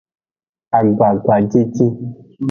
Agbagajeje. 0.77 1.85